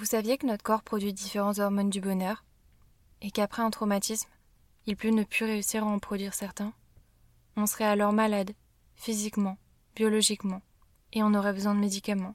Vous 0.00 0.06
saviez 0.06 0.38
que 0.38 0.46
notre 0.46 0.62
corps 0.62 0.82
produit 0.82 1.12
différentes 1.12 1.58
hormones 1.58 1.90
du 1.90 2.00
bonheur 2.00 2.42
et 3.20 3.30
qu'après 3.30 3.60
un 3.60 3.68
traumatisme, 3.68 4.30
il 4.86 4.96
peut 4.96 5.10
ne 5.10 5.24
plus 5.24 5.44
réussir 5.44 5.84
à 5.84 5.88
en 5.88 5.98
produire 5.98 6.32
certains? 6.32 6.72
On 7.54 7.66
serait 7.66 7.84
alors 7.84 8.14
malade, 8.14 8.52
physiquement, 8.94 9.58
biologiquement, 9.94 10.62
et 11.12 11.22
on 11.22 11.34
aurait 11.34 11.52
besoin 11.52 11.74
de 11.74 11.80
médicaments, 11.80 12.34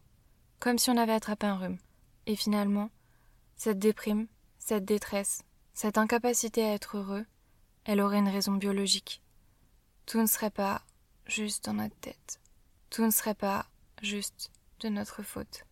comme 0.59 0.78
si 0.78 0.91
on 0.91 0.97
avait 0.97 1.13
attrapé 1.13 1.47
un 1.47 1.55
rhume. 1.55 1.79
Et 2.28 2.36
finalement, 2.36 2.91
cette 3.55 3.79
déprime, 3.79 4.27
cette 4.59 4.86
détresse, 4.86 5.41
cette 5.73 5.97
incapacité 5.97 6.63
à 6.63 6.73
être 6.73 6.97
heureux, 6.97 7.25
elle 7.86 8.00
aurait 8.00 8.20
une 8.20 8.29
raison 8.29 8.54
biologique. 8.54 9.23
Tout 10.05 10.21
ne 10.21 10.27
serait 10.27 10.52
pas 10.52 10.84
juste 11.25 11.66
dans 11.66 11.73
notre 11.73 11.97
tête. 12.00 12.39
Tout 12.91 13.04
ne 13.04 13.09
serait 13.09 13.34
pas 13.34 13.66
juste 14.04 14.52
de 14.82 14.89
notre 14.89 15.23
faute. 15.23 15.66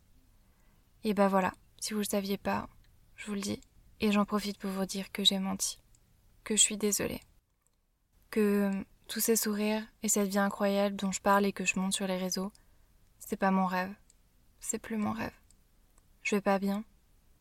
Et 1.04 1.14
ben 1.14 1.28
voilà, 1.28 1.54
si 1.84 1.92
vous 1.92 2.00
ne 2.00 2.06
le 2.06 2.10
saviez 2.10 2.38
pas, 2.38 2.70
je 3.18 3.26
vous 3.26 3.34
le 3.34 3.42
dis, 3.42 3.60
et 4.00 4.14
j'en 4.14 4.24
profite 4.24 4.58
pour 4.58 4.72
vous 4.72 4.86
dire 4.86 5.12
que 5.12 5.26
j'ai 5.26 5.38
menti, 5.38 5.80
que 6.46 6.56
je 6.56 6.62
suis 6.62 6.78
désolée, 6.78 7.20
que 8.30 8.72
tous 9.10 9.20
ces 9.20 9.36
sourires 9.36 9.86
et 10.02 10.08
cette 10.08 10.30
vie 10.30 10.38
incroyable 10.38 10.96
dont 10.96 11.12
je 11.12 11.20
parle 11.20 11.46
et 11.46 11.52
que 11.52 11.66
je 11.66 11.78
monte 11.78 11.92
sur 11.92 12.08
les 12.08 12.16
réseaux, 12.16 12.54
c'est 13.20 13.36
pas 13.36 13.52
mon 13.52 13.66
rêve, 13.66 13.94
c'est 14.62 14.80
plus 14.80 14.96
mon 14.96 15.12
rêve. 15.12 15.34
Je 16.22 16.38
vais 16.38 16.42
pas 16.42 16.58
bien, 16.58 16.86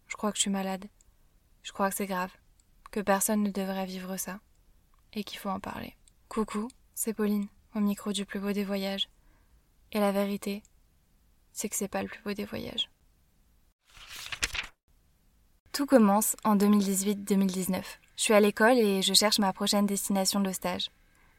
je 0.08 0.16
crois 0.16 0.32
que 0.32 0.38
je 0.38 0.42
suis 0.42 0.50
malade, 0.50 0.86
je 1.62 1.70
crois 1.70 1.90
que 1.90 1.96
c'est 1.96 2.06
grave, 2.06 2.32
que 2.90 2.98
personne 2.98 3.44
ne 3.44 3.50
devrait 3.50 3.86
vivre 3.86 4.16
ça, 4.16 4.40
et 5.12 5.22
qu'il 5.22 5.38
faut 5.38 5.50
en 5.50 5.60
parler. 5.60 5.94
Coucou, 6.28 6.66
c'est 6.96 7.14
Pauline, 7.14 7.46
au 7.76 7.78
micro 7.78 8.10
du 8.10 8.26
plus 8.26 8.40
beau 8.40 8.50
des 8.50 8.64
voyages. 8.64 9.08
Et 9.92 10.00
la 10.00 10.10
vérité, 10.10 10.64
c'est 11.52 11.68
que 11.68 11.76
c'est 11.76 11.86
pas 11.86 12.02
le 12.02 12.08
plus 12.08 12.22
beau 12.24 12.32
des 12.32 12.44
voyages. 12.44 12.91
Tout 15.72 15.86
commence 15.86 16.36
en 16.44 16.54
2018-2019. 16.54 17.82
Je 18.16 18.22
suis 18.22 18.34
à 18.34 18.40
l'école 18.40 18.76
et 18.76 19.00
je 19.00 19.14
cherche 19.14 19.38
ma 19.38 19.54
prochaine 19.54 19.86
destination 19.86 20.40
de 20.40 20.52
stage. 20.52 20.90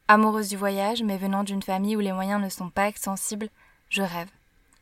Amoureuse 0.07 0.49
du 0.49 0.57
voyage, 0.57 1.03
mais 1.03 1.17
venant 1.17 1.43
d'une 1.43 1.61
famille 1.61 1.95
où 1.95 1.99
les 1.99 2.13
moyens 2.13 2.41
ne 2.41 2.49
sont 2.49 2.71
pas 2.71 2.87
extensibles, 2.87 3.49
je 3.89 4.01
rêve. 4.01 4.29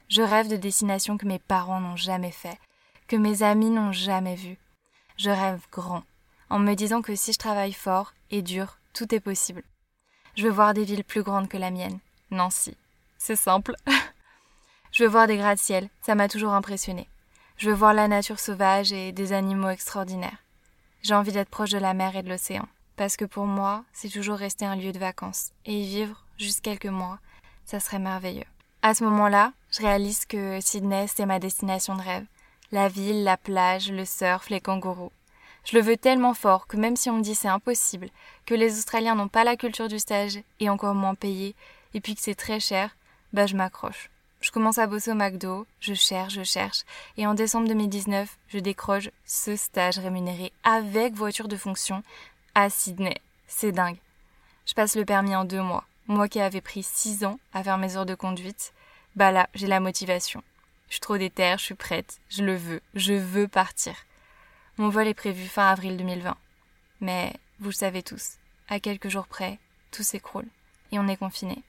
Je 0.07 0.21
rêve 0.21 0.47
de 0.47 0.55
destinations 0.55 1.17
que 1.17 1.25
mes 1.25 1.37
parents 1.37 1.81
n'ont 1.81 1.97
jamais 1.97 2.31
fait, 2.31 2.57
que 3.09 3.17
mes 3.17 3.43
amis 3.43 3.69
n'ont 3.69 3.91
jamais 3.91 4.35
vues. 4.35 4.57
Je 5.17 5.29
rêve 5.29 5.59
grand, 5.69 6.03
en 6.49 6.59
me 6.59 6.73
disant 6.73 7.01
que 7.01 7.15
si 7.15 7.33
je 7.33 7.37
travaille 7.37 7.73
fort 7.73 8.13
et 8.29 8.41
dur, 8.41 8.77
tout 8.93 9.13
est 9.13 9.19
possible. 9.19 9.63
Je 10.37 10.43
veux 10.43 10.49
voir 10.53 10.73
des 10.73 10.85
villes 10.85 11.03
plus 11.03 11.23
grandes 11.23 11.49
que 11.49 11.57
la 11.57 11.71
mienne. 11.71 11.99
Nancy. 12.31 12.77
C'est 13.17 13.35
simple. 13.35 13.75
je 14.93 15.03
veux 15.03 15.09
voir 15.09 15.27
des 15.27 15.35
gratte-ciel, 15.35 15.89
ça 16.01 16.15
m'a 16.15 16.29
toujours 16.29 16.53
impressionné. 16.53 17.09
Je 17.61 17.69
veux 17.69 17.75
voir 17.75 17.93
la 17.93 18.07
nature 18.07 18.39
sauvage 18.39 18.91
et 18.91 19.11
des 19.11 19.33
animaux 19.33 19.69
extraordinaires. 19.69 20.43
J'ai 21.03 21.13
envie 21.13 21.31
d'être 21.31 21.47
proche 21.47 21.69
de 21.69 21.77
la 21.77 21.93
mer 21.93 22.15
et 22.15 22.23
de 22.23 22.29
l'océan, 22.29 22.67
parce 22.95 23.17
que 23.17 23.25
pour 23.25 23.45
moi, 23.45 23.83
c'est 23.93 24.09
toujours 24.09 24.37
rester 24.37 24.65
un 24.65 24.75
lieu 24.75 24.91
de 24.91 24.97
vacances, 24.97 25.51
et 25.67 25.79
y 25.79 25.85
vivre 25.85 26.25
juste 26.39 26.61
quelques 26.61 26.87
mois, 26.87 27.19
ça 27.65 27.79
serait 27.79 27.99
merveilleux. 27.99 28.47
À 28.81 28.95
ce 28.95 29.03
moment-là, 29.03 29.53
je 29.69 29.83
réalise 29.83 30.25
que 30.25 30.59
Sydney, 30.59 31.05
c'est 31.05 31.27
ma 31.27 31.37
destination 31.37 31.95
de 31.95 32.01
rêve. 32.01 32.25
La 32.71 32.87
ville, 32.87 33.23
la 33.23 33.37
plage, 33.37 33.91
le 33.91 34.05
surf, 34.05 34.49
les 34.49 34.59
kangourous. 34.59 35.11
Je 35.63 35.77
le 35.77 35.83
veux 35.83 35.97
tellement 35.97 36.33
fort 36.33 36.65
que 36.65 36.77
même 36.77 36.95
si 36.95 37.11
on 37.11 37.17
me 37.17 37.21
dit 37.21 37.35
c'est 37.35 37.47
impossible, 37.47 38.09
que 38.47 38.55
les 38.55 38.75
Australiens 38.79 39.13
n'ont 39.13 39.27
pas 39.27 39.43
la 39.43 39.55
culture 39.55 39.87
du 39.87 39.99
stage 39.99 40.39
et 40.59 40.69
encore 40.71 40.95
moins 40.95 41.13
payé, 41.13 41.53
et 41.93 42.01
puis 42.01 42.15
que 42.15 42.21
c'est 42.23 42.33
très 42.33 42.59
cher, 42.59 42.97
bah 43.33 43.45
je 43.45 43.55
m'accroche. 43.55 44.10
Je 44.41 44.49
commence 44.49 44.79
à 44.79 44.87
bosser 44.87 45.11
au 45.11 45.15
McDo, 45.15 45.67
je 45.79 45.93
cherche, 45.93 46.33
je 46.33 46.43
cherche, 46.43 46.83
et 47.15 47.27
en 47.27 47.35
décembre 47.35 47.67
2019, 47.67 48.37
je 48.47 48.57
décroche 48.57 49.09
ce 49.23 49.55
stage 49.55 49.99
rémunéré 49.99 50.51
avec 50.63 51.13
voiture 51.13 51.47
de 51.47 51.55
fonction 51.55 52.03
à 52.55 52.71
Sydney. 52.71 53.21
C'est 53.47 53.71
dingue. 53.71 53.97
Je 54.65 54.73
passe 54.73 54.95
le 54.95 55.05
permis 55.05 55.35
en 55.35 55.45
deux 55.45 55.61
mois. 55.61 55.85
Moi 56.07 56.27
qui 56.27 56.39
avais 56.39 56.59
pris 56.59 56.81
six 56.81 57.23
ans 57.23 57.39
à 57.53 57.63
faire 57.63 57.77
mes 57.77 57.95
heures 57.95 58.07
de 58.07 58.15
conduite, 58.15 58.73
bah 59.15 59.31
là, 59.31 59.47
j'ai 59.53 59.67
la 59.67 59.79
motivation. 59.79 60.41
Je 60.87 60.93
suis 60.95 61.01
trop 61.01 61.19
déterre, 61.19 61.59
je 61.59 61.65
suis 61.65 61.75
prête, 61.75 62.19
je 62.29 62.43
le 62.43 62.55
veux, 62.55 62.81
je 62.95 63.13
veux 63.13 63.47
partir. 63.47 63.93
Mon 64.77 64.89
vol 64.89 65.07
est 65.07 65.13
prévu 65.13 65.45
fin 65.45 65.67
avril 65.67 65.97
2020. 65.97 66.35
Mais, 66.99 67.33
vous 67.59 67.69
le 67.69 67.75
savez 67.75 68.01
tous, 68.01 68.37
à 68.69 68.79
quelques 68.79 69.09
jours 69.09 69.27
près, 69.27 69.59
tout 69.91 70.03
s'écroule, 70.03 70.47
et 70.91 70.97
on 70.97 71.07
est 71.07 71.17
confiné 71.17 71.61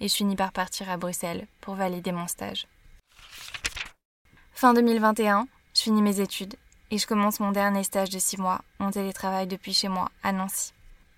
et 0.00 0.08
je 0.08 0.14
finis 0.14 0.36
par 0.36 0.52
partir 0.52 0.90
à 0.90 0.96
Bruxelles 0.96 1.46
pour 1.60 1.74
valider 1.74 2.12
mon 2.12 2.26
stage. 2.26 2.66
Fin 4.52 4.74
2021, 4.74 5.46
je 5.74 5.82
finis 5.82 6.02
mes 6.02 6.20
études 6.20 6.56
et 6.90 6.98
je 6.98 7.06
commence 7.06 7.40
mon 7.40 7.52
dernier 7.52 7.84
stage 7.84 8.10
de 8.10 8.18
six 8.18 8.38
mois 8.38 8.62
en 8.78 8.90
télétravail 8.90 9.46
depuis 9.46 9.72
chez 9.72 9.88
moi, 9.88 10.10
à 10.22 10.32
Nancy. 10.32 10.72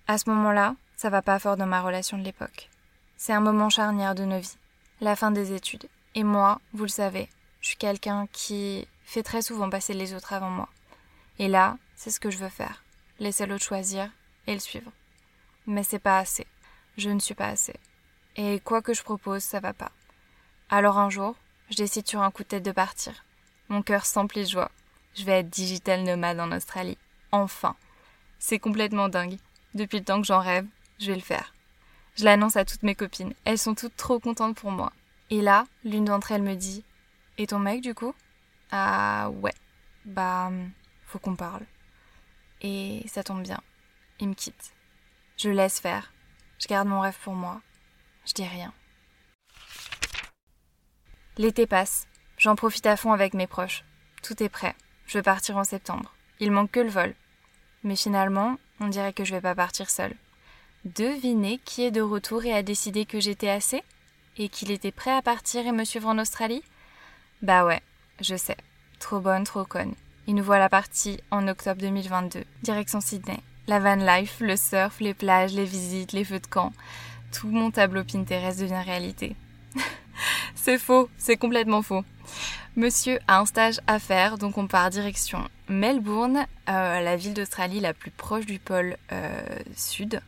À 0.07 0.17
ce 0.17 0.29
moment-là, 0.29 0.75
ça 0.95 1.09
va 1.09 1.21
pas 1.21 1.39
fort 1.39 1.57
dans 1.57 1.65
ma 1.65 1.81
relation 1.81 2.17
de 2.17 2.23
l'époque. 2.23 2.69
C'est 3.17 3.33
un 3.33 3.39
moment 3.39 3.69
charnière 3.69 4.15
de 4.15 4.25
nos 4.25 4.39
vies, 4.39 4.57
la 4.99 5.15
fin 5.15 5.31
des 5.31 5.53
études. 5.53 5.87
Et 6.15 6.23
moi, 6.23 6.59
vous 6.73 6.83
le 6.83 6.89
savez, 6.89 7.29
je 7.61 7.67
suis 7.69 7.77
quelqu'un 7.77 8.27
qui 8.31 8.87
fait 9.03 9.23
très 9.23 9.41
souvent 9.41 9.69
passer 9.69 9.93
les 9.93 10.13
autres 10.13 10.33
avant 10.33 10.49
moi. 10.49 10.69
Et 11.39 11.47
là, 11.47 11.77
c'est 11.95 12.11
ce 12.11 12.19
que 12.19 12.29
je 12.29 12.37
veux 12.37 12.49
faire. 12.49 12.83
Laisser 13.19 13.45
l'autre 13.45 13.63
choisir 13.63 14.09
et 14.47 14.53
le 14.53 14.59
suivre. 14.59 14.91
Mais 15.67 15.83
c'est 15.83 15.99
pas 15.99 16.17
assez. 16.17 16.45
Je 16.97 17.09
ne 17.09 17.19
suis 17.19 17.35
pas 17.35 17.47
assez. 17.47 17.75
Et 18.37 18.59
quoi 18.61 18.81
que 18.81 18.93
je 18.93 19.03
propose, 19.03 19.43
ça 19.43 19.59
va 19.59 19.73
pas. 19.73 19.91
Alors 20.69 20.97
un 20.97 21.09
jour, 21.09 21.35
je 21.69 21.75
décide 21.75 22.07
sur 22.07 22.21
un 22.21 22.31
coup 22.31 22.43
de 22.43 22.47
tête 22.47 22.63
de 22.63 22.71
partir. 22.71 23.25
Mon 23.69 23.81
cœur 23.81 24.05
s'emplit 24.05 24.43
de 24.43 24.49
joie. 24.49 24.71
Je 25.15 25.25
vais 25.25 25.39
être 25.39 25.49
digital 25.49 26.03
nomade 26.03 26.39
en 26.39 26.51
Australie. 26.51 26.97
Enfin. 27.31 27.75
C'est 28.39 28.59
complètement 28.59 29.09
dingue. 29.09 29.37
Depuis 29.73 29.99
le 29.99 30.05
temps 30.05 30.19
que 30.19 30.27
j'en 30.27 30.39
rêve, 30.39 30.65
je 30.99 31.07
vais 31.07 31.15
le 31.15 31.21
faire. 31.21 31.53
Je 32.15 32.25
l'annonce 32.25 32.55
à 32.55 32.65
toutes 32.65 32.83
mes 32.83 32.95
copines. 32.95 33.33
Elles 33.45 33.57
sont 33.57 33.75
toutes 33.75 33.95
trop 33.95 34.19
contentes 34.19 34.57
pour 34.57 34.71
moi. 34.71 34.91
Et 35.29 35.41
là, 35.41 35.65
l'une 35.83 36.05
d'entre 36.05 36.31
elles 36.31 36.41
me 36.41 36.55
dit 36.55 36.83
Et 37.37 37.47
ton 37.47 37.59
mec, 37.59 37.81
du 37.81 37.93
coup? 37.93 38.13
Ah 38.71 39.29
ouais. 39.29 39.53
Bah, 40.05 40.51
faut 41.05 41.19
qu'on 41.19 41.35
parle. 41.35 41.65
Et 42.61 43.05
ça 43.07 43.23
tombe 43.23 43.43
bien. 43.43 43.59
Il 44.19 44.29
me 44.29 44.33
quitte. 44.33 44.73
Je 45.37 45.49
laisse 45.49 45.79
faire. 45.79 46.11
Je 46.59 46.67
garde 46.67 46.87
mon 46.87 46.99
rêve 46.99 47.17
pour 47.23 47.33
moi. 47.33 47.61
Je 48.25 48.33
dis 48.33 48.47
rien. 48.47 48.73
L'été 51.37 51.65
passe. 51.65 52.07
J'en 52.37 52.55
profite 52.55 52.85
à 52.85 52.97
fond 52.97 53.11
avec 53.11 53.33
mes 53.33 53.47
proches. 53.47 53.83
Tout 54.23 54.41
est 54.43 54.49
prêt. 54.49 54.75
Je 55.05 55.17
veux 55.17 55.23
partir 55.23 55.57
en 55.57 55.63
septembre. 55.63 56.13
Il 56.39 56.51
manque 56.51 56.71
que 56.71 56.79
le 56.79 56.89
vol. 56.89 57.15
Mais 57.83 57.95
finalement, 57.95 58.57
on 58.79 58.87
dirait 58.87 59.13
que 59.13 59.23
je 59.23 59.33
vais 59.33 59.41
pas 59.41 59.55
partir 59.55 59.89
seule. 59.89 60.15
Devinez 60.85 61.59
qui 61.63 61.83
est 61.83 61.91
de 61.91 62.01
retour 62.01 62.45
et 62.45 62.53
a 62.53 62.63
décidé 62.63 63.05
que 63.05 63.19
j'étais 63.19 63.49
assez? 63.49 63.83
Et 64.37 64.49
qu'il 64.49 64.71
était 64.71 64.91
prêt 64.91 65.11
à 65.11 65.21
partir 65.21 65.65
et 65.67 65.71
me 65.71 65.83
suivre 65.83 66.07
en 66.07 66.17
Australie? 66.17 66.63
Bah 67.41 67.65
ouais, 67.65 67.81
je 68.19 68.35
sais. 68.35 68.57
Trop 68.99 69.19
bonne, 69.19 69.43
trop 69.43 69.65
conne. 69.65 69.95
Il 70.27 70.35
nous 70.35 70.43
voilà 70.43 70.69
partis 70.69 71.19
en 71.31 71.47
octobre 71.47 71.81
2022, 71.81 72.43
direction 72.63 73.01
Sydney. 73.01 73.39
La 73.67 73.79
van 73.79 73.95
life, 73.95 74.39
le 74.39 74.55
surf, 74.55 74.99
les 74.99 75.13
plages, 75.13 75.53
les 75.53 75.65
visites, 75.65 76.13
les 76.13 76.23
feux 76.23 76.39
de 76.39 76.47
camp 76.47 76.73
tout 77.31 77.47
mon 77.47 77.71
tableau 77.71 78.03
Pinterest 78.03 78.59
devient 78.59 78.81
réalité. 78.85 79.35
c'est 80.55 80.77
faux, 80.77 81.09
c'est 81.17 81.37
complètement 81.37 81.81
faux. 81.81 82.03
Monsieur 82.75 83.19
a 83.27 83.39
un 83.39 83.45
stage 83.45 83.81
à 83.85 83.99
faire, 83.99 84.37
donc 84.37 84.57
on 84.57 84.65
part 84.65 84.89
direction 84.89 85.49
Melbourne, 85.67 86.45
euh, 86.69 87.01
la 87.01 87.15
ville 87.17 87.33
d'Australie 87.33 87.81
la 87.81 87.93
plus 87.93 88.11
proche 88.11 88.45
du 88.45 88.59
pôle 88.59 88.95
euh, 89.11 89.41
sud. 89.75 90.21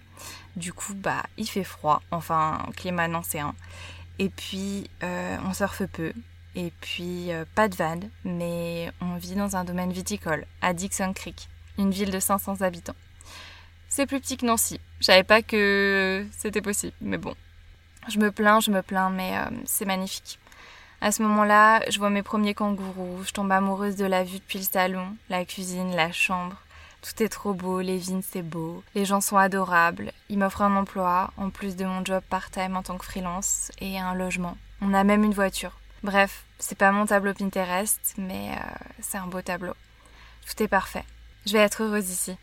Du 0.57 0.73
coup, 0.73 0.93
bah, 0.93 1.23
il 1.37 1.47
fait 1.47 1.63
froid, 1.63 2.01
enfin, 2.11 2.65
climat 2.75 3.07
nancéen. 3.07 3.55
Et 4.19 4.29
puis, 4.29 4.89
euh, 5.03 5.37
on 5.45 5.53
surfe 5.53 5.85
peu. 5.85 6.11
Et 6.55 6.71
puis, 6.81 7.29
pas 7.55 7.67
de 7.67 7.75
van, 7.75 7.99
mais 8.25 8.91
on 9.01 9.15
vit 9.15 9.33
dans 9.33 9.55
un 9.55 9.63
domaine 9.63 9.91
viticole, 9.91 10.45
à 10.61 10.73
Dixon 10.73 11.13
Creek, 11.13 11.47
une 11.79 11.89
ville 11.89 12.11
de 12.11 12.19
500 12.19 12.61
habitants. 12.61 12.93
C'est 13.95 14.07
plus 14.07 14.19
petit 14.19 14.37
que 14.37 14.45
Nancy. 14.47 14.79
Je 15.01 15.05
savais 15.05 15.21
pas 15.21 15.43
que 15.43 16.25
c'était 16.35 16.63
possible, 16.63 16.93
mais 16.99 17.19
bon. 17.19 17.35
Je 18.07 18.17
me 18.17 18.31
plains, 18.31 18.59
je 18.59 18.71
me 18.71 18.81
plains, 18.81 19.11
mais 19.11 19.37
euh, 19.37 19.51
c'est 19.65 19.85
magnifique. 19.85 20.39
À 20.99 21.11
ce 21.11 21.21
moment-là, 21.21 21.79
je 21.87 21.99
vois 21.99 22.09
mes 22.09 22.23
premiers 22.23 22.55
kangourous, 22.55 23.23
je 23.23 23.33
tombe 23.33 23.51
amoureuse 23.51 23.95
de 23.95 24.05
la 24.05 24.23
vue 24.23 24.39
depuis 24.39 24.57
le 24.57 24.65
salon, 24.65 25.15
la 25.29 25.45
cuisine, 25.45 25.95
la 25.95 26.11
chambre. 26.11 26.57
Tout 27.03 27.21
est 27.21 27.29
trop 27.29 27.53
beau, 27.53 27.81
les 27.81 27.99
vignes 27.99 28.23
c'est 28.27 28.41
beau, 28.41 28.83
les 28.95 29.05
gens 29.05 29.21
sont 29.21 29.37
adorables. 29.37 30.11
Ils 30.27 30.39
m'offrent 30.39 30.63
un 30.63 30.75
emploi, 30.75 31.29
en 31.37 31.51
plus 31.51 31.75
de 31.75 31.85
mon 31.85 32.03
job 32.03 32.23
part-time 32.31 32.75
en 32.75 32.81
tant 32.81 32.97
que 32.97 33.05
freelance, 33.05 33.71
et 33.77 33.99
un 33.99 34.15
logement. 34.15 34.57
On 34.81 34.95
a 34.95 35.03
même 35.03 35.23
une 35.23 35.35
voiture. 35.35 35.77
Bref, 36.01 36.45
c'est 36.57 36.79
pas 36.79 36.91
mon 36.91 37.05
tableau 37.05 37.35
Pinterest, 37.35 38.15
mais 38.17 38.53
euh, 38.53 38.75
c'est 39.01 39.19
un 39.19 39.27
beau 39.27 39.43
tableau. 39.43 39.75
Tout 40.47 40.63
est 40.63 40.67
parfait. 40.67 41.05
Je 41.45 41.53
vais 41.53 41.59
être 41.59 41.83
heureuse 41.83 42.09
ici. 42.09 42.35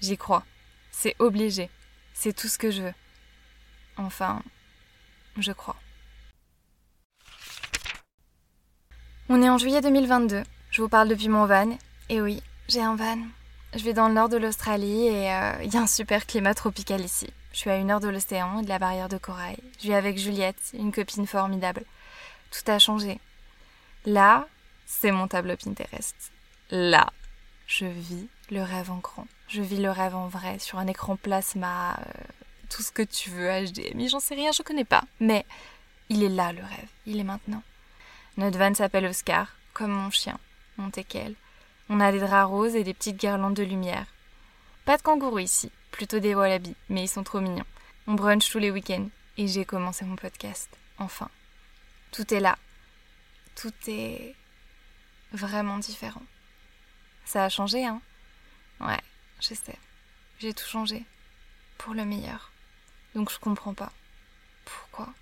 J'y 0.00 0.16
crois. 0.16 0.44
C'est 0.92 1.16
obligé. 1.18 1.68
C'est 2.14 2.32
tout 2.32 2.46
ce 2.46 2.58
que 2.58 2.70
je 2.70 2.82
veux. 2.82 2.94
Enfin, 3.96 4.42
je 5.38 5.50
crois. 5.50 5.76
On 9.28 9.42
est 9.42 9.48
en 9.48 9.58
juillet 9.58 9.80
2022. 9.80 10.42
Je 10.70 10.82
vous 10.82 10.88
parle 10.88 11.08
depuis 11.08 11.28
mon 11.28 11.46
van. 11.46 11.76
Et 12.08 12.20
oui, 12.20 12.42
j'ai 12.68 12.82
un 12.82 12.94
van. 12.94 13.18
Je 13.74 13.82
vais 13.82 13.94
dans 13.94 14.08
le 14.08 14.14
nord 14.14 14.28
de 14.28 14.36
l'Australie 14.36 15.06
et 15.06 15.32
euh, 15.32 15.52
il 15.64 15.72
y 15.72 15.76
a 15.76 15.80
un 15.80 15.86
super 15.86 16.26
climat 16.26 16.54
tropical 16.54 17.00
ici. 17.00 17.28
Je 17.52 17.58
suis 17.58 17.70
à 17.70 17.76
une 17.76 17.90
heure 17.90 18.00
de 18.00 18.08
l'océan 18.08 18.60
et 18.60 18.64
de 18.64 18.68
la 18.68 18.78
barrière 18.78 19.08
de 19.08 19.18
corail. 19.18 19.58
Je 19.78 19.88
vis 19.88 19.94
avec 19.94 20.18
Juliette, 20.18 20.72
une 20.74 20.92
copine 20.92 21.26
formidable. 21.26 21.84
Tout 22.50 22.70
a 22.70 22.78
changé. 22.78 23.18
Là, 24.04 24.46
c'est 24.86 25.10
mon 25.10 25.28
tableau 25.28 25.56
Pinterest. 25.56 26.32
Là, 26.70 27.10
je 27.66 27.86
vis 27.86 28.28
le 28.50 28.62
rêve 28.62 28.90
en 28.90 28.98
grand. 28.98 29.26
Je 29.52 29.60
vis 29.60 29.82
le 29.82 29.90
rêve 29.90 30.14
en 30.14 30.28
vrai, 30.28 30.58
sur 30.58 30.78
un 30.78 30.86
écran 30.86 31.16
plasma, 31.16 31.92
euh, 31.92 32.22
tout 32.70 32.80
ce 32.80 32.90
que 32.90 33.02
tu 33.02 33.28
veux, 33.28 33.50
HDMI, 33.50 34.08
j'en 34.08 34.18
sais 34.18 34.34
rien, 34.34 34.50
je 34.50 34.62
connais 34.62 34.86
pas. 34.86 35.04
Mais 35.20 35.44
il 36.08 36.22
est 36.22 36.30
là 36.30 36.54
le 36.54 36.62
rêve, 36.62 36.88
il 37.04 37.20
est 37.20 37.24
maintenant. 37.24 37.62
Notre 38.38 38.58
van 38.58 38.72
s'appelle 38.72 39.04
Oscar, 39.04 39.54
comme 39.74 39.90
mon 39.90 40.10
chien, 40.10 40.38
mon 40.78 40.88
teckel. 40.88 41.34
On 41.90 42.00
a 42.00 42.12
des 42.12 42.20
draps 42.20 42.48
roses 42.48 42.74
et 42.74 42.82
des 42.82 42.94
petites 42.94 43.18
guirlandes 43.18 43.52
de 43.52 43.62
lumière. 43.62 44.06
Pas 44.86 44.96
de 44.96 45.02
kangourous 45.02 45.40
ici, 45.40 45.70
plutôt 45.90 46.18
des 46.18 46.34
wallabies, 46.34 46.76
mais 46.88 47.04
ils 47.04 47.08
sont 47.08 47.22
trop 47.22 47.40
mignons. 47.40 47.66
On 48.06 48.14
brunch 48.14 48.50
tous 48.50 48.58
les 48.58 48.70
week-ends 48.70 49.10
et 49.36 49.48
j'ai 49.48 49.66
commencé 49.66 50.06
mon 50.06 50.16
podcast, 50.16 50.70
enfin. 50.96 51.28
Tout 52.10 52.32
est 52.32 52.40
là. 52.40 52.56
Tout 53.54 53.74
est 53.86 54.34
vraiment 55.34 55.76
différent. 55.76 56.22
Ça 57.26 57.44
a 57.44 57.48
changé, 57.50 57.84
hein? 57.84 58.00
Ouais, 58.80 58.98
je 59.42 59.54
sais. 59.54 59.78
J'ai 60.38 60.54
tout 60.54 60.66
changé. 60.66 61.04
Pour 61.76 61.94
le 61.94 62.04
meilleur. 62.04 62.52
Donc 63.14 63.30
je 63.30 63.38
comprends 63.38 63.74
pas. 63.74 63.92
Pourquoi? 64.64 65.12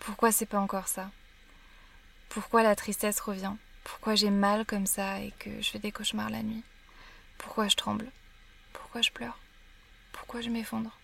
Pourquoi 0.00 0.32
c'est 0.32 0.46
pas 0.46 0.58
encore 0.58 0.88
ça? 0.88 1.10
Pourquoi 2.28 2.62
la 2.62 2.74
tristesse 2.74 3.20
revient? 3.20 3.54
Pourquoi 3.84 4.14
j'ai 4.14 4.30
mal 4.30 4.64
comme 4.64 4.86
ça 4.86 5.20
et 5.20 5.32
que 5.38 5.60
je 5.60 5.70
fais 5.70 5.78
des 5.78 5.92
cauchemars 5.92 6.30
la 6.30 6.42
nuit? 6.42 6.64
Pourquoi 7.38 7.68
je 7.68 7.76
tremble? 7.76 8.10
Pourquoi 8.72 9.02
je 9.02 9.10
pleure? 9.10 9.38
Pourquoi 10.12 10.40
je 10.40 10.50
m'effondre? 10.50 10.98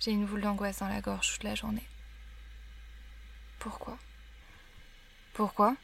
J'ai 0.00 0.10
une 0.10 0.26
boule 0.26 0.42
d'angoisse 0.42 0.78
dans 0.78 0.88
la 0.88 1.00
gorge 1.00 1.32
toute 1.32 1.44
la 1.44 1.54
journée. 1.54 1.86
Pourquoi? 3.58 3.96
Pourquoi? 5.34 5.76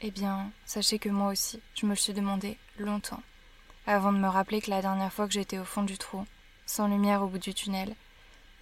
Eh 0.00 0.10
bien, 0.10 0.50
sachez 0.64 0.98
que 0.98 1.08
moi 1.08 1.30
aussi, 1.30 1.62
je 1.74 1.86
me 1.86 1.90
le 1.90 1.96
suis 1.96 2.12
demandé 2.12 2.58
longtemps, 2.78 3.22
avant 3.86 4.12
de 4.12 4.18
me 4.18 4.28
rappeler 4.28 4.60
que 4.60 4.70
la 4.70 4.82
dernière 4.82 5.12
fois 5.12 5.26
que 5.26 5.32
j'étais 5.32 5.58
au 5.58 5.64
fond 5.64 5.82
du 5.82 5.98
trou, 5.98 6.24
sans 6.66 6.88
lumière 6.88 7.22
au 7.22 7.26
bout 7.26 7.38
du 7.38 7.54
tunnel, 7.54 7.94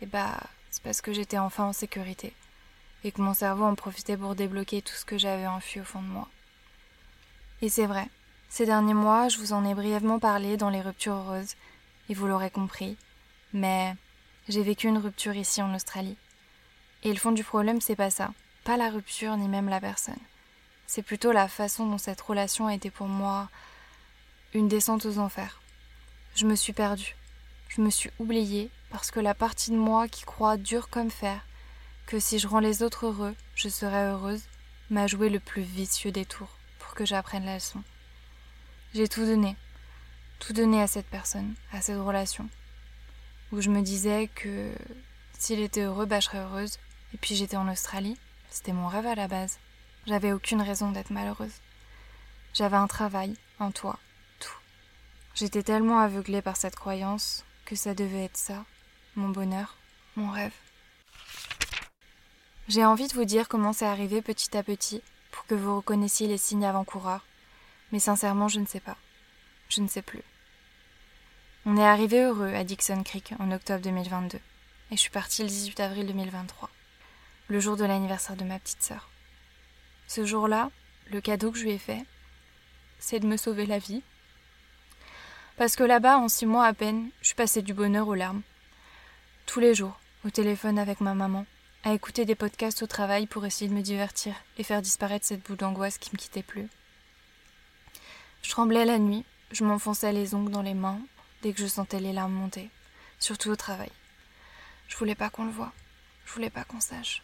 eh 0.01 0.07
bah, 0.07 0.39
c'est 0.71 0.83
parce 0.83 1.01
que 1.01 1.13
j'étais 1.13 1.39
enfin 1.39 1.65
en 1.65 1.73
sécurité, 1.73 2.35
et 3.05 3.13
que 3.13 3.21
mon 3.21 3.35
cerveau 3.35 3.65
en 3.65 3.75
profitait 3.75 4.17
pour 4.17 4.35
débloquer 4.35 4.83
tout 4.83 4.95
ce 4.95 5.05
que 5.05 5.19
j'avais 5.19 5.47
enfui 5.47 5.81
au 5.81 5.85
fond 5.85 6.03
de 6.03 6.09
moi. 6.09 6.29
Et 7.63 7.69
c'est 7.69 7.87
vrai, 7.87 8.09
ces 8.49 8.67
derniers 8.67 8.95
mois, 8.95 9.29
je 9.29 9.39
vous 9.39 9.53
en 9.53 9.65
ai 9.65 9.75
brièvement 9.75 10.19
parlé 10.19 10.57
dans 10.57 10.71
les 10.71 10.81
ruptures 10.81 11.15
heureuses, 11.15 11.55
et 12.09 12.15
vous 12.15 12.27
l'aurez 12.27 12.51
compris, 12.51 12.97
mais 13.53 13.95
j'ai 14.49 14.63
vécu 14.63 14.89
une 14.89 14.99
rupture 14.99 15.37
ici 15.37 15.61
en 15.63 15.75
Australie. 15.75 16.17
Et 17.03 17.13
le 17.13 17.19
fond 17.19 17.33
du 17.33 17.45
problème, 17.45 17.81
c'est 17.81 17.97
pas 17.97 18.11
ça, 18.11 18.33
pas 18.65 18.77
la 18.77 18.91
rupture 18.91 19.37
ni 19.37 19.49
même 19.49 19.69
la 19.69 19.81
personne. 19.81 20.19
C'est 20.87 21.03
plutôt 21.03 21.33
la 21.33 21.47
façon 21.47 21.87
dont 21.87 21.99
cette 21.99 22.21
relation 22.21 22.67
a 22.67 22.75
été 22.75 22.91
pour 22.91 23.07
moi 23.07 23.49
une 24.55 24.69
descente 24.69 25.07
aux 25.07 25.19
enfers. 25.19 25.61
Je 26.35 26.47
me 26.47 26.55
suis 26.55 26.73
perdue, 26.73 27.17
je 27.69 27.81
me 27.81 27.91
suis 27.91 28.11
oubliée 28.19 28.71
parce 28.91 29.11
que 29.11 29.21
la 29.21 29.35
partie 29.35 29.71
de 29.71 29.77
moi 29.77 30.09
qui 30.09 30.25
croit 30.25 30.57
dur 30.57 30.89
comme 30.89 31.11
fer 31.11 31.45
que 32.07 32.19
si 32.19 32.39
je 32.39 32.49
rends 32.49 32.61
les 32.61 32.83
autres 32.83 33.07
heureux, 33.07 33.35
je 33.55 33.69
serai 33.69 34.03
heureuse, 34.09 34.43
m'a 34.91 35.07
joué 35.07 35.29
le 35.29 35.39
plus 35.39 35.63
vicieux 35.63 36.11
des 36.11 36.25
tours 36.25 36.57
que 36.95 37.05
j'apprenne 37.05 37.45
la 37.45 37.55
leçon. 37.55 37.83
J'ai 38.95 39.09
tout 39.09 39.25
donné, 39.25 39.57
tout 40.39 40.53
donné 40.53 40.83
à 40.83 40.87
cette 40.87 41.07
personne, 41.07 41.55
à 41.73 41.81
cette 41.81 41.99
relation, 41.99 42.49
où 43.53 43.61
je 43.61 43.71
me 43.71 43.83
disais 43.83 44.29
que 44.35 44.73
s'il 45.39 45.61
était 45.61 45.83
heureux, 45.83 46.07
bah, 46.07 46.21
je 46.21 46.27
serais 46.27 46.39
heureuse. 46.39 46.79
Et 47.15 47.17
puis 47.17 47.35
j'étais 47.35 47.57
en 47.57 47.71
Australie, 47.71 48.19
c'était 48.51 48.73
mon 48.73 48.89
rêve 48.89 49.07
à 49.07 49.15
la 49.15 49.29
base. 49.29 49.59
J'avais 50.07 50.33
aucune 50.33 50.63
raison 50.63 50.93
d'être 50.93 51.11
malheureuse. 51.11 51.61
J'avais 52.55 52.77
un 52.77 52.87
travail, 52.87 53.37
un 53.59 53.71
toit. 53.71 53.99
J'étais 55.41 55.63
tellement 55.63 56.01
aveuglée 56.01 56.43
par 56.43 56.59
cette 56.59 56.77
croyance 56.77 57.47
que 57.65 57.75
ça 57.75 57.95
devait 57.95 58.25
être 58.25 58.37
ça, 58.37 58.67
mon 59.17 59.31
bonheur, 59.31 59.79
mon 60.15 60.31
rêve. 60.31 60.53
J'ai 62.69 62.85
envie 62.85 63.09
de 63.09 63.15
vous 63.15 63.25
dire 63.25 63.49
comment 63.49 63.73
c'est 63.73 63.87
arrivé 63.87 64.21
petit 64.21 64.55
à 64.55 64.63
petit, 64.63 65.01
pour 65.31 65.47
que 65.47 65.55
vous 65.55 65.77
reconnaissiez 65.77 66.29
les 66.29 66.37
signes 66.37 66.67
avant-coureurs, 66.67 67.25
mais 67.91 68.01
sincèrement, 68.01 68.49
je 68.49 68.61
ne 68.61 68.67
sais 68.67 68.81
pas. 68.81 68.99
Je 69.71 69.81
ne 69.81 69.89
sais 69.89 70.03
plus. 70.03 70.21
On 71.65 71.79
est 71.79 71.87
arrivé 71.87 72.23
heureux 72.23 72.53
à 72.53 72.63
Dixon 72.63 73.03
Creek 73.03 73.33
en 73.39 73.51
octobre 73.51 73.81
2022, 73.81 74.37
et 74.37 74.43
je 74.91 75.01
suis 75.01 75.09
partie 75.09 75.41
le 75.41 75.49
18 75.49 75.81
avril 75.81 76.07
2023, 76.07 76.69
le 77.49 77.61
jour 77.61 77.79
de 77.79 77.87
l'anniversaire 77.87 78.37
de 78.37 78.45
ma 78.45 78.59
petite 78.59 78.83
sœur. 78.83 79.09
Ce 80.07 80.27
jour-là, 80.27 80.71
le 81.11 81.23
cadeau 81.23 81.51
que 81.51 81.57
je 81.57 81.65
lui 81.65 81.73
ai 81.73 81.79
fait, 81.79 82.05
c'est 82.99 83.21
de 83.21 83.27
me 83.27 83.39
sauver 83.39 83.65
la 83.65 83.79
vie. 83.79 84.03
Parce 85.61 85.77
que 85.77 85.85
là-bas, 85.85 86.17
en 86.17 86.31
six 86.31 86.47
mois 86.47 86.65
à 86.65 86.73
peine, 86.73 87.11
je 87.21 87.27
suis 87.27 87.35
passée 87.35 87.61
du 87.61 87.75
bonheur 87.75 88.09
aux 88.09 88.15
larmes. 88.15 88.41
Tous 89.45 89.61
les 89.61 89.75
jours, 89.75 90.01
au 90.25 90.31
téléphone 90.31 90.79
avec 90.79 91.03
ma 91.03 91.13
maman, 91.13 91.45
à 91.85 91.93
écouter 91.93 92.25
des 92.25 92.35
podcasts 92.35 92.83
au 92.83 92.87
travail 92.87 93.27
pour 93.27 93.45
essayer 93.45 93.69
de 93.69 93.75
me 93.75 93.83
divertir 93.83 94.35
et 94.57 94.65
faire 94.65 94.81
disparaître 94.81 95.27
cette 95.27 95.43
boule 95.43 95.59
d'angoisse 95.59 95.99
qui 95.99 96.09
me 96.15 96.19
quittait 96.19 96.43
plus. 96.43 96.67
Je 98.41 98.49
tremblais 98.49 98.87
la 98.87 98.99
nuit, 98.99 99.27
je 99.51 99.63
m'enfonçais 99.65 100.15
les 100.15 100.35
ongles 100.35 100.51
dans 100.51 100.63
les 100.63 100.73
mains 100.73 100.99
dès 101.43 101.53
que 101.53 101.61
je 101.61 101.67
sentais 101.67 102.01
les 102.01 102.15
larmes 102.15 102.33
monter, 102.33 102.71
surtout 103.19 103.51
au 103.51 103.57
travail. 103.57 103.93
Je 104.89 104.97
voulais 104.97 105.15
pas 105.15 105.29
qu'on 105.29 105.45
le 105.45 105.51
voie, 105.51 105.75
je 106.25 106.33
voulais 106.33 106.49
pas 106.49 106.65
qu'on 106.65 106.81
sache, 106.81 107.23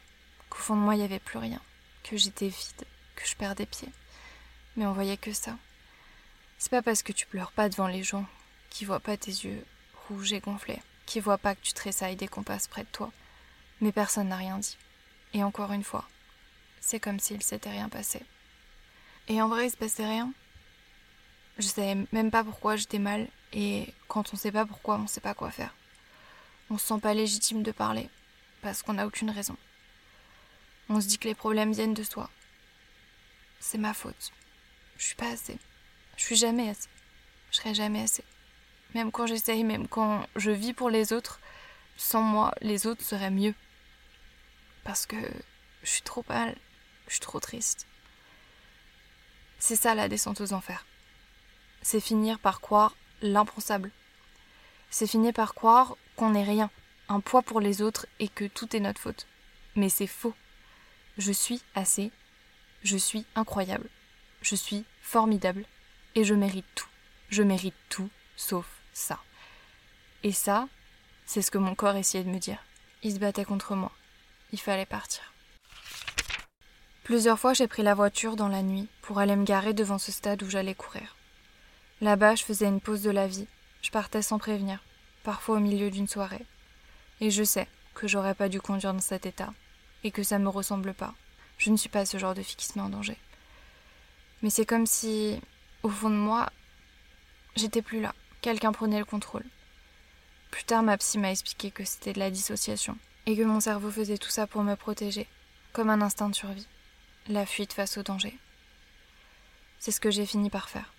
qu'au 0.51 0.59
fond 0.59 0.77
de 0.77 0.81
moi 0.83 0.95
il 0.95 0.99
n'y 0.99 1.05
avait 1.05 1.21
plus 1.21 1.39
rien, 1.39 1.63
que 2.03 2.19
j'étais 2.19 2.49
vide, 2.49 2.85
que 3.15 3.27
je 3.27 3.35
perdais 3.35 3.65
pied. 3.65 3.89
Mais 4.77 4.85
on 4.85 4.93
voyait 4.93 5.17
que 5.17 5.33
ça. 5.33 5.57
C'est 6.59 6.71
pas 6.71 6.83
parce 6.83 7.03
que 7.03 7.13
tu 7.13 7.27
pleures 7.27 7.53
pas 7.53 7.69
devant 7.69 7.87
les 7.87 8.03
gens 8.03 8.27
qui 8.71 8.85
voient 8.85 9.01
pas 9.01 9.17
tes 9.17 9.31
yeux 9.31 9.65
rouges 10.09 10.33
et 10.33 10.41
gonflés, 10.41 10.83
qui 11.05 11.21
voient 11.21 11.39
pas 11.39 11.55
que 11.55 11.61
tu 11.61 11.73
tressailles 11.73 12.17
dès 12.17 12.29
qu'on 12.29 12.43
passe 12.43 12.69
près 12.69 12.83
de 12.83 12.89
toi, 12.89 13.13
mais 13.81 13.93
personne 13.93 14.29
n'a 14.29 14.37
rien 14.37 14.59
dit. 14.59 14.77
Et 15.35 15.43
encore 15.43 15.73
une 15.73 15.85
fois, 15.85 16.09
c'est 16.81 17.01
comme 17.01 17.21
s'il 17.21 17.43
s'était 17.43 17.71
rien 17.71 17.89
passé. 17.89 18.23
Et 19.29 19.43
en 19.43 19.49
vrai, 19.49 19.67
il 19.67 19.71
se 19.71 19.77
passait 19.77 20.07
rien. 20.07 20.33
Je 21.59 21.67
savais 21.67 22.07
même 22.13 22.31
pas 22.31 22.45
pourquoi 22.45 22.77
j'étais 22.77 22.99
mal, 22.99 23.29
et 23.53 23.93
quand 24.09 24.33
on 24.33 24.37
sait 24.37 24.53
pas 24.53 24.67
pourquoi, 24.67 24.97
on 24.97 25.07
sait 25.07 25.21
pas 25.21 25.35
quoi 25.35 25.51
faire. 25.51 25.75
On 26.71 26.79
se 26.79 26.87
sent 26.87 27.01
pas 27.01 27.15
légitime 27.15 27.63
de 27.63 27.73
parler, 27.73 28.09
parce 28.63 28.83
qu'on 28.83 28.95
n'a 28.95 29.07
aucune 29.07 29.31
raison. 29.31 29.57
On 30.89 31.01
se 31.01 31.07
dit 31.07 31.19
que 31.19 31.29
les 31.29 31.35
problèmes 31.35 31.73
viennent 31.73 31.95
de 31.95 32.05
soi. 32.05 32.31
C'est 33.59 33.79
ma 33.79 33.95
faute. 33.95 34.33
Je 34.99 35.07
suis 35.07 35.17
pas 35.17 35.31
assez. 35.31 35.59
Je 36.17 36.25
suis 36.25 36.37
jamais 36.37 36.71
assez. 36.71 36.89
Je 37.51 37.57
serai 37.57 37.75
jamais 37.75 38.03
assez. 38.03 38.25
Même 38.95 39.13
quand 39.13 39.27
j'essaye, 39.27 39.65
même 39.65 39.89
quand 39.89 40.27
je 40.37 40.51
vis 40.51 40.73
pour 40.73 40.91
les 40.91 41.13
autres, 41.13 41.41
sans 41.97 42.23
moi, 42.23 42.55
les 42.61 42.87
autres 42.87 43.05
seraient 43.05 43.31
mieux 43.31 43.55
parce 44.85 45.07
que 45.07 45.17
je 45.83 45.91
suis 45.91 46.03
trop 46.03 46.25
mal, 46.29 46.57
je 47.09 47.15
suis 47.15 47.21
trop 47.21 47.41
triste. 47.41 47.87
C'est 49.59 49.77
ça 49.77 49.95
la 49.95 50.09
descente 50.09 50.41
aux 50.41 50.53
enfers. 50.53 50.87
C'est 51.83 52.01
finir 52.01 52.39
par 52.39 52.61
croire 52.61 52.95
l'impensable. 53.21 53.91
C'est 54.91 55.07
finir 55.07 55.33
par 55.33 55.55
croire 55.55 55.97
qu'on 56.15 56.31
n'est 56.31 56.45
rien, 56.45 56.71
un 57.09 57.21
poids 57.21 57.43
pour 57.43 57.61
les 57.61 57.83
autres 57.83 58.07
et 58.21 58.29
que 58.29 58.45
tout 58.45 58.77
est 58.77 58.81
notre 58.81 59.01
faute. 59.01 59.27
Mais 59.75 59.89
c'est 59.89 60.07
faux. 60.07 60.35
Je 61.19 61.33
suis 61.33 61.63
assez, 61.75 62.13
je 62.83 62.97
suis 62.97 63.27
incroyable, 63.35 63.89
je 64.43 64.55
suis 64.55 64.85
formidable 65.03 65.65
et 66.17 66.25
je 66.25 66.35
mérite 66.35 66.67
tout. 66.75 66.89
Je 67.29 67.43
mérite 67.43 67.77
tout 67.89 68.11
sauf 68.37 68.67
ça. 68.93 69.21
Et 70.25 70.33
ça, 70.33 70.67
c'est 71.27 71.43
ce 71.43 71.51
que 71.51 71.59
mon 71.59 71.75
corps 71.75 71.97
essayait 71.97 72.25
de 72.25 72.31
me 72.31 72.39
dire. 72.39 72.59
Il 73.03 73.13
se 73.13 73.19
battait 73.19 73.45
contre 73.45 73.77
moi. 73.77 73.93
Il 74.53 74.61
fallait 74.61 74.87
partir. 74.87 75.23
Plusieurs 77.05 77.39
fois, 77.39 77.53
j'ai 77.53 77.69
pris 77.69 77.83
la 77.83 77.95
voiture 77.95 78.35
dans 78.35 78.49
la 78.49 78.63
nuit 78.63 78.89
pour 79.03 79.19
aller 79.19 79.37
me 79.37 79.45
garer 79.45 79.75
devant 79.75 79.99
ce 79.99 80.11
stade 80.11 80.43
où 80.43 80.51
j'allais 80.51 80.75
courir. 80.75 81.15
Là-bas, 82.01 82.35
je 82.35 82.45
faisais 82.45 82.67
une 82.67 82.81
pause 82.81 83.03
de 83.03 83.11
la 83.11 83.29
vie. 83.29 83.47
Je 83.83 83.91
partais 83.91 84.23
sans 84.23 84.39
prévenir, 84.39 84.83
parfois 85.23 85.57
au 85.57 85.61
milieu 85.61 85.91
d'une 85.91 86.09
soirée. 86.09 86.45
Et 87.21 87.31
je 87.31 87.45
sais 87.45 87.69
que 87.95 88.09
j'aurais 88.09 88.35
pas 88.35 88.49
dû 88.49 88.61
conduire 88.61 88.93
dans 88.93 89.01
cet 89.01 89.27
état, 89.27 89.53
et 90.03 90.11
que 90.11 90.23
ça 90.23 90.39
me 90.39 90.49
ressemble 90.49 90.95
pas. 90.95 91.15
Je 91.59 91.71
ne 91.71 91.77
suis 91.77 91.89
pas 91.89 92.05
ce 92.05 92.19
genre 92.19 92.35
de 92.35 92.43
fille 92.43 92.57
qui 92.57 92.67
se 92.67 92.79
met 92.79 92.85
en 92.85 92.89
danger. 92.89 93.17
Mais 94.43 94.51
c'est 94.51 94.67
comme 94.67 94.87
si, 94.87 95.41
au 95.87 95.89
fond 95.89 96.11
de 96.11 96.17
moi, 96.17 96.51
j'étais 97.55 97.81
plus 97.81 98.01
là. 98.01 98.13
Quelqu'un 98.41 98.73
prenait 98.73 98.99
le 98.99 99.05
contrôle. 99.05 99.45
Plus 100.51 100.65
tard, 100.65 100.83
ma 100.83 100.99
psy 100.99 101.17
m'a 101.17 101.31
expliqué 101.31 101.71
que 101.71 101.85
c'était 101.85 102.13
de 102.13 102.19
la 102.19 102.33
dissociation 102.33 102.99
et 103.25 103.37
que 103.37 103.45
mon 103.45 103.61
cerveau 103.61 103.93
faisait 103.93 104.19
tout 104.19 104.29
ça 104.29 104.49
pour 104.49 104.65
me 104.65 104.75
protéger, 104.75 105.29
comme 105.73 105.89
un 105.89 106.03
instinct 106.03 106.29
de 106.29 106.35
survie, 106.35 106.67
la 107.29 107.47
fuite 107.47 107.73
face 107.73 107.99
au 107.99 108.03
danger. 108.03 108.37
C'est 109.79 109.93
ce 109.93 110.01
que 110.01 110.11
j'ai 110.11 110.27
fini 110.27 110.51
par 110.51 110.69
faire. 110.69 110.93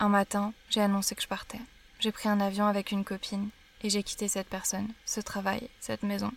Un 0.00 0.08
matin, 0.08 0.52
j'ai 0.70 0.80
annoncé 0.80 1.14
que 1.14 1.22
je 1.22 1.28
partais. 1.28 1.60
J'ai 2.00 2.10
pris 2.10 2.28
un 2.28 2.40
avion 2.40 2.66
avec 2.66 2.90
une 2.90 3.04
copine 3.04 3.50
et 3.84 3.90
j'ai 3.90 4.02
quitté 4.02 4.26
cette 4.26 4.48
personne, 4.48 4.92
ce 5.06 5.20
travail, 5.20 5.70
cette 5.78 6.02
maison. 6.02 6.32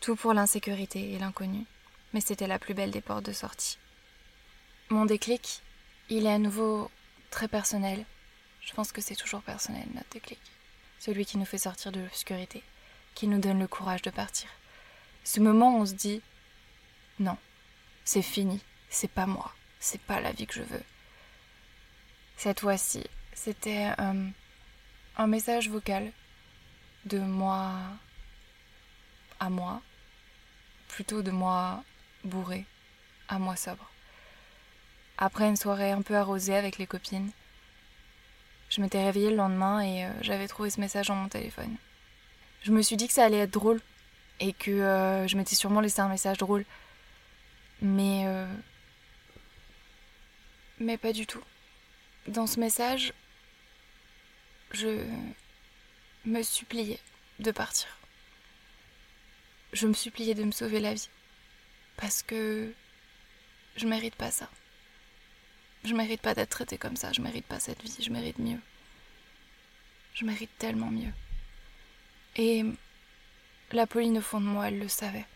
Tout 0.00 0.16
pour 0.16 0.32
l'insécurité 0.32 1.12
et 1.12 1.18
l'inconnu. 1.18 1.66
Mais 2.14 2.22
c'était 2.22 2.46
la 2.46 2.58
plus 2.58 2.72
belle 2.72 2.90
des 2.90 3.02
portes 3.02 3.26
de 3.26 3.32
sortie. 3.32 3.76
Mon 4.88 5.04
déclic, 5.04 5.60
il 6.08 6.26
est 6.26 6.32
à 6.32 6.38
nouveau 6.38 6.90
très 7.30 7.48
personnel. 7.48 8.04
Je 8.60 8.72
pense 8.72 8.92
que 8.92 9.00
c'est 9.00 9.16
toujours 9.16 9.42
personnel, 9.42 9.86
notre 9.94 10.10
déclic. 10.10 10.40
Celui 10.98 11.24
qui 11.24 11.38
nous 11.38 11.44
fait 11.44 11.58
sortir 11.58 11.92
de 11.92 12.00
l'obscurité, 12.00 12.62
qui 13.14 13.26
nous 13.28 13.38
donne 13.38 13.58
le 13.58 13.68
courage 13.68 14.02
de 14.02 14.10
partir. 14.10 14.48
Ce 15.24 15.40
moment 15.40 15.76
où 15.76 15.80
on 15.80 15.86
se 15.86 15.94
dit 15.94 16.22
non, 17.18 17.36
c'est 18.04 18.22
fini, 18.22 18.60
c'est 18.88 19.10
pas 19.10 19.26
moi, 19.26 19.52
c'est 19.80 20.00
pas 20.00 20.20
la 20.20 20.32
vie 20.32 20.46
que 20.46 20.54
je 20.54 20.62
veux. 20.62 20.82
Cette 22.36 22.60
fois-ci, 22.60 23.02
c'était 23.32 23.92
euh, 23.98 24.28
un 25.16 25.26
message 25.26 25.70
vocal 25.70 26.12
de 27.06 27.18
moi 27.18 27.72
à 29.40 29.48
moi, 29.48 29.80
plutôt 30.88 31.22
de 31.22 31.30
moi 31.30 31.82
bourré 32.24 32.64
à 33.28 33.38
moi 33.38 33.56
sobre. 33.56 33.90
Après 35.18 35.48
une 35.48 35.56
soirée 35.56 35.92
un 35.92 36.02
peu 36.02 36.14
arrosée 36.14 36.54
avec 36.54 36.78
les 36.78 36.86
copines, 36.86 37.30
je 38.68 38.80
m'étais 38.80 39.02
réveillée 39.02 39.30
le 39.30 39.36
lendemain 39.36 39.80
et 39.80 40.04
euh, 40.04 40.10
j'avais 40.20 40.48
trouvé 40.48 40.70
ce 40.70 40.80
message 40.80 41.08
dans 41.08 41.14
mon 41.14 41.28
téléphone. 41.28 41.76
Je 42.62 42.72
me 42.72 42.82
suis 42.82 42.96
dit 42.96 43.06
que 43.06 43.12
ça 43.14 43.24
allait 43.24 43.38
être 43.38 43.52
drôle 43.52 43.80
et 44.40 44.52
que 44.52 44.70
euh, 44.70 45.26
je 45.26 45.36
m'étais 45.36 45.54
sûrement 45.54 45.80
laissé 45.80 46.00
un 46.00 46.08
message 46.08 46.38
drôle. 46.38 46.64
Mais. 47.80 48.24
Euh, 48.26 48.46
mais 50.78 50.98
pas 50.98 51.12
du 51.12 51.26
tout. 51.26 51.42
Dans 52.26 52.46
ce 52.46 52.60
message, 52.60 53.14
je 54.72 55.06
me 56.24 56.42
suppliais 56.42 57.00
de 57.38 57.50
partir. 57.50 57.88
Je 59.72 59.86
me 59.86 59.94
suppliais 59.94 60.34
de 60.34 60.44
me 60.44 60.50
sauver 60.50 60.80
la 60.80 60.92
vie. 60.92 61.08
Parce 61.96 62.22
que 62.22 62.72
je 63.76 63.86
mérite 63.86 64.16
pas 64.16 64.30
ça. 64.30 64.50
Je 65.86 65.94
mérite 65.94 66.20
pas 66.20 66.34
d'être 66.34 66.50
traitée 66.50 66.78
comme 66.78 66.96
ça, 66.96 67.12
je 67.12 67.20
mérite 67.20 67.46
pas 67.46 67.60
cette 67.60 67.80
vie, 67.80 67.96
je 68.02 68.10
mérite 68.10 68.40
mieux. 68.40 68.58
Je 70.14 70.24
mérite 70.24 70.50
tellement 70.58 70.90
mieux. 70.90 71.12
Et 72.34 72.64
la 73.70 73.86
Pauline 73.86 74.18
au 74.18 74.20
fond 74.20 74.40
de 74.40 74.46
moi, 74.46 74.66
elle 74.66 74.80
le 74.80 74.88
savait. 74.88 75.26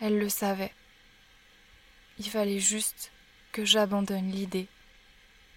Elle 0.00 0.18
le 0.18 0.30
savait. 0.30 0.72
Il 2.18 2.30
fallait 2.30 2.58
juste 2.58 3.12
que 3.52 3.66
j'abandonne 3.66 4.30
l'idée 4.30 4.66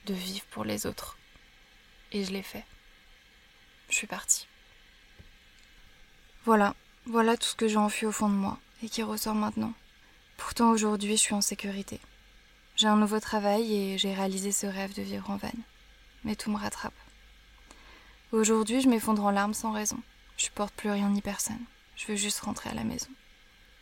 de 0.06 0.14
vivre 0.14 0.46
pour 0.48 0.66
les 0.66 0.86
autres. 0.86 1.18
Et 2.12 2.26
je 2.26 2.32
l'ai 2.32 2.44
fait. 2.44 2.66
Je 3.88 3.96
suis 3.96 4.08
partie. 4.08 4.48
Voilà, 6.44 6.76
voilà 7.06 7.38
tout 7.38 7.48
ce 7.48 7.56
que 7.56 7.70
j'ai 7.70 7.78
enfui 7.78 8.06
au 8.06 8.12
fond 8.12 8.28
de 8.28 8.36
moi 8.36 8.60
et 8.84 8.90
qui 8.90 9.02
ressort 9.02 9.36
maintenant. 9.36 9.74
Pourtant 10.36 10.72
aujourd'hui 10.72 11.16
je 11.16 11.22
suis 11.22 11.34
en 11.34 11.42
sécurité. 11.42 12.02
J'ai 12.78 12.86
un 12.86 12.96
nouveau 12.96 13.20
travail 13.20 13.74
et 13.74 13.98
j'ai 13.98 14.14
réalisé 14.14 14.52
ce 14.52 14.68
rêve 14.68 14.94
de 14.94 15.02
vivre 15.02 15.32
en 15.32 15.38
van. 15.38 15.50
Mais 16.24 16.36
tout 16.36 16.52
me 16.52 16.60
rattrape. 16.60 16.94
Aujourd'hui, 18.32 18.82
je 18.82 18.88
m'effondre 18.88 19.26
en 19.26 19.32
larmes 19.32 19.56
sans 19.56 19.72
raison. 19.72 19.98
Je 20.38 20.44
supporte 20.44 20.76
plus 20.76 20.92
rien 20.92 21.10
ni 21.10 21.24
personne. 21.24 21.66
Je 21.96 22.06
veux 22.06 22.16
juste 22.16 22.40
rentrer 22.42 22.70
à 22.70 22.76
la 22.76 22.84
maison. 22.84 23.10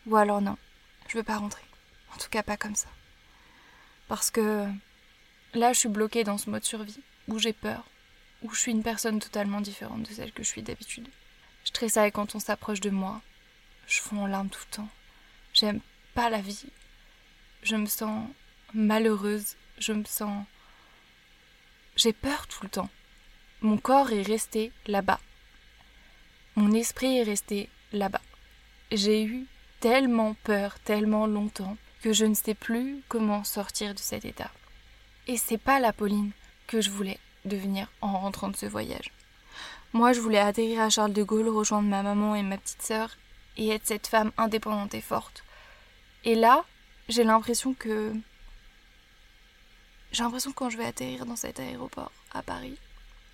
Ou 0.05 0.15
alors 0.15 0.39
non, 0.39 0.55
je 1.09 1.17
veux 1.17 1.25
pas 1.25 1.35
rentrer. 1.35 1.65
En 2.13 2.17
tout 2.17 2.29
cas 2.29 2.41
pas 2.41 2.55
comme 2.55 2.75
ça. 2.75 2.87
Parce 4.07 4.31
que 4.31 4.65
là, 5.53 5.73
je 5.73 5.79
suis 5.79 5.89
bloquée 5.89 6.23
dans 6.23 6.37
ce 6.37 6.49
mode 6.49 6.63
survie, 6.63 7.01
où 7.27 7.37
j'ai 7.37 7.51
peur, 7.51 7.83
où 8.43 8.53
je 8.53 8.61
suis 8.61 8.71
une 8.71 8.83
personne 8.83 9.19
totalement 9.19 9.59
différente 9.59 10.03
de 10.03 10.13
celle 10.13 10.31
que 10.31 10.43
je 10.43 10.47
suis 10.47 10.63
d'habitude. 10.63 11.09
Je 11.65 11.71
tressaille 11.71 12.13
quand 12.13 12.33
on 12.33 12.39
s'approche 12.39 12.79
de 12.79 12.91
moi. 12.91 13.19
Je 13.87 13.99
fonds 13.99 14.23
en 14.23 14.27
larmes 14.27 14.49
tout 14.49 14.63
le 14.71 14.75
temps. 14.77 14.89
J'aime 15.53 15.81
pas 16.13 16.29
la 16.29 16.39
vie. 16.39 16.63
Je 17.61 17.75
me 17.75 17.87
sens 17.87 18.29
malheureuse, 18.75 19.55
je 19.79 19.93
me 19.93 20.03
sens... 20.03 20.45
J'ai 21.95 22.13
peur 22.13 22.47
tout 22.47 22.59
le 22.63 22.69
temps. 22.69 22.89
Mon 23.61 23.77
corps 23.77 24.11
est 24.11 24.21
resté 24.21 24.71
là-bas. 24.85 25.19
Mon 26.55 26.73
esprit 26.73 27.17
est 27.17 27.23
resté 27.23 27.69
là-bas. 27.93 28.21
J'ai 28.91 29.23
eu 29.23 29.45
tellement 29.79 30.35
peur, 30.43 30.77
tellement 30.79 31.25
longtemps, 31.25 31.77
que 32.01 32.13
je 32.13 32.25
ne 32.25 32.33
sais 32.33 32.53
plus 32.53 33.01
comment 33.07 33.43
sortir 33.43 33.93
de 33.93 33.99
cet 33.99 34.25
état. 34.25 34.51
Et 35.27 35.37
c'est 35.37 35.57
pas 35.57 35.79
la 35.79 35.93
Pauline 35.93 36.31
que 36.67 36.81
je 36.81 36.89
voulais 36.89 37.19
devenir 37.45 37.89
en 38.01 38.19
rentrant 38.19 38.49
de 38.49 38.55
ce 38.57 38.65
voyage. 38.65 39.11
Moi, 39.93 40.11
je 40.11 40.19
voulais 40.19 40.39
atterrir 40.39 40.81
à 40.81 40.89
Charles 40.89 41.13
de 41.13 41.23
Gaulle, 41.23 41.47
rejoindre 41.47 41.87
ma 41.87 42.03
maman 42.03 42.35
et 42.35 42.43
ma 42.43 42.57
petite 42.57 42.81
sœur, 42.81 43.17
et 43.57 43.69
être 43.69 43.87
cette 43.87 44.07
femme 44.07 44.31
indépendante 44.37 44.93
et 44.93 45.01
forte. 45.01 45.43
Et 46.25 46.35
là, 46.35 46.65
j'ai 47.07 47.23
l'impression 47.23 47.73
que 47.73 48.13
j'ai 50.11 50.23
l'impression 50.23 50.51
que 50.51 50.55
quand 50.55 50.69
je 50.69 50.77
vais 50.77 50.85
atterrir 50.85 51.25
dans 51.25 51.35
cet 51.35 51.59
aéroport 51.59 52.11
à 52.31 52.41
Paris, 52.41 52.77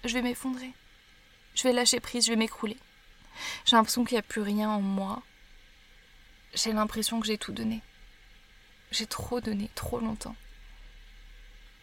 je 0.03 0.13
vais 0.13 0.21
m'effondrer. 0.21 0.71
Je 1.53 1.63
vais 1.63 1.73
lâcher 1.73 1.99
prise, 1.99 2.25
je 2.25 2.31
vais 2.31 2.37
m'écrouler. 2.37 2.77
J'ai 3.65 3.75
l'impression 3.75 4.03
qu'il 4.03 4.15
n'y 4.15 4.19
a 4.19 4.23
plus 4.23 4.41
rien 4.41 4.69
en 4.69 4.81
moi. 4.81 5.21
J'ai 6.53 6.73
l'impression 6.73 7.19
que 7.19 7.27
j'ai 7.27 7.37
tout 7.37 7.51
donné. 7.51 7.81
J'ai 8.91 9.05
trop 9.05 9.41
donné, 9.41 9.69
trop 9.75 9.99
longtemps. 9.99 10.35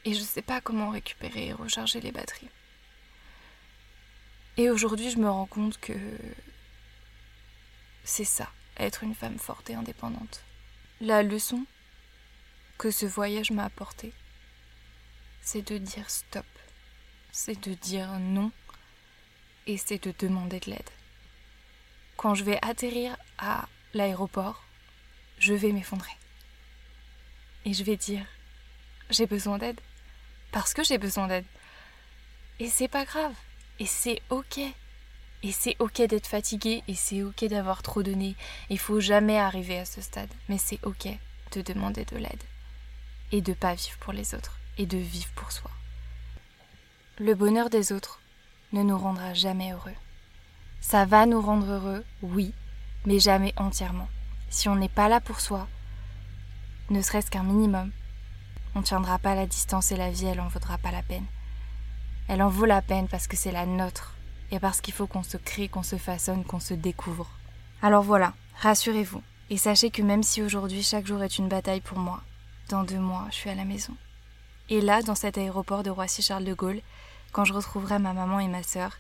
Et 0.04 0.14
je 0.14 0.21
ne 0.21 0.25
sais 0.25 0.42
pas 0.42 0.61
comment 0.61 0.90
récupérer 0.90 1.47
et 1.49 1.52
recharger 1.52 2.00
les 2.00 2.12
batteries. 2.12 2.50
Et 4.57 4.71
aujourd'hui, 4.71 5.11
je 5.11 5.18
me 5.18 5.30
rends 5.30 5.47
compte 5.47 5.78
que 5.78 5.95
c'est 8.04 8.25
ça, 8.25 8.49
être 8.76 9.04
une 9.04 9.14
femme 9.14 9.38
forte 9.38 9.71
et 9.71 9.75
indépendante. 9.75 10.42
La 11.00 11.23
leçon 11.23 11.64
que 12.76 12.90
ce 12.90 13.07
voyage 13.07 13.50
m'a 13.50 13.64
apportée, 13.64 14.12
c'est 15.42 15.62
de 15.62 15.78
dire 15.78 16.09
stop, 16.11 16.47
c'est 17.33 17.61
de 17.66 17.75
dire 17.75 18.09
non 18.18 18.50
et 19.66 19.76
c'est 19.76 20.02
de 20.02 20.14
demander 20.18 20.61
de 20.61 20.71
l'aide. 20.71 20.90
Quand 22.16 22.35
je 22.35 22.45
vais 22.45 22.59
atterrir 22.62 23.16
à 23.38 23.68
l'aéroport, 23.95 24.64
je 25.38 25.54
vais 25.54 25.73
m'effondrer. 25.73 26.11
Et 27.64 27.75
je 27.75 27.85
vais 27.85 27.97
dire 27.97 28.26
j'ai 29.11 29.26
besoin 29.26 29.59
d'aide 29.59 29.80
parce 30.52 30.75
que 30.75 30.83
j'ai 30.83 30.99
besoin 30.99 31.28
d'aide. 31.28 31.45
Et 32.61 32.68
c'est 32.68 32.88
pas 32.88 33.04
grave, 33.04 33.35
et 33.78 33.87
c'est 33.87 34.21
ok. 34.30 34.59
Et 35.45 35.52
c'est 35.52 35.76
ok 35.78 36.02
d'être 36.02 36.26
fatigué 36.26 36.83
et 36.88 36.95
c'est 36.97 37.23
ok 37.23 37.45
d'avoir 37.45 37.83
trop 37.83 38.02
donné. 38.02 38.35
Il 38.71 38.78
faut 38.78 38.99
jamais 38.99 39.38
arriver 39.38 39.78
à 39.78 39.85
ce 39.85 40.00
stade, 40.00 40.30
mais 40.49 40.59
c'est 40.59 40.85
ok 40.85 41.07
de 41.52 41.62
demander 41.62 42.04
de 42.04 42.16
l'aide 42.16 42.42
et 43.30 43.40
de 43.40 43.52
pas 43.52 43.75
vivre 43.75 43.97
pour 43.99 44.12
les 44.12 44.35
autres 44.35 44.59
et 44.78 44.87
de 44.87 44.99
vivre 44.99 45.30
pour 45.35 45.52
soi. 45.52 45.70
Le 47.18 47.35
bonheur 47.35 47.68
des 47.68 47.92
autres 47.92 48.20
ne 48.73 48.82
nous 48.82 48.97
rendra 48.97 49.35
jamais 49.35 49.73
heureux. 49.73 49.94
Ça 50.80 51.04
va 51.04 51.26
nous 51.26 51.40
rendre 51.40 51.66
heureux, 51.66 52.04
oui, 52.23 52.54
mais 53.04 53.18
jamais 53.18 53.52
entièrement. 53.56 54.08
Si 54.50 54.68
on 54.68 54.76
n'est 54.76 54.88
pas 54.88 55.08
là 55.08 55.20
pour 55.20 55.40
soi, 55.40 55.66
ne 56.90 57.02
serait-ce 57.02 57.30
qu'un 57.30 57.42
minimum, 57.42 57.90
on 58.75 58.80
ne 58.80 58.85
tiendra 58.85 59.18
pas 59.18 59.35
la 59.35 59.47
distance 59.47 59.92
et 59.92 59.97
la 59.97 60.11
vie, 60.11 60.26
elle 60.26 60.40
en 60.40 60.49
vaudra 60.49 60.78
pas 60.78 60.90
la 60.90 61.02
peine. 61.02 61.26
Elle 62.28 62.42
en 62.42 62.49
vaut 62.49 62.66
la 62.66 62.82
peine 62.82 63.08
parce 63.08 63.26
que 63.26 63.37
c'est 63.37 63.52
la 63.52 63.66
nôtre 63.66 64.14
et 64.50 64.58
parce 64.58 64.80
qu'il 64.80 64.94
faut 64.94 65.06
qu'on 65.06 65.23
se 65.23 65.37
crée, 65.37 65.68
qu'on 65.68 65.82
se 65.82 65.97
façonne, 65.97 66.44
qu'on 66.44 66.61
se 66.61 66.75
découvre. 66.75 67.28
Alors 67.82 68.02
voilà, 68.02 68.35
rassurez-vous 68.61 69.23
et 69.50 69.56
sachez 69.56 69.90
que 69.90 70.02
même 70.02 70.23
si 70.23 70.42
aujourd'hui 70.42 70.82
chaque 70.82 71.06
jour 71.06 71.23
est 71.23 71.38
une 71.38 71.49
bataille 71.49 71.80
pour 71.80 71.99
moi, 71.99 72.23
dans 72.68 72.85
deux 72.85 72.99
mois, 72.99 73.26
je 73.30 73.37
suis 73.37 73.50
à 73.50 73.54
la 73.54 73.64
maison. 73.64 73.94
Et 74.70 74.80
là, 74.80 75.02
dans 75.02 75.14
cet 75.14 75.38
aéroport 75.38 75.82
de 75.82 75.90
Roissy-Charles 75.90 76.44
de 76.44 76.52
Gaulle, 76.52 76.82
quand 77.32 77.44
je 77.44 77.54
retrouverai 77.54 77.98
ma 77.98 78.12
maman 78.12 78.40
et 78.40 78.48
ma 78.48 78.62
sœur, 78.62 78.98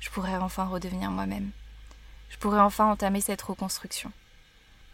je 0.00 0.10
pourrai 0.10 0.36
enfin 0.36 0.64
redevenir 0.64 1.10
moi-même. 1.10 1.50
Je 2.28 2.36
pourrai 2.36 2.60
enfin 2.60 2.90
entamer 2.90 3.20
cette 3.20 3.42
reconstruction. 3.42 4.12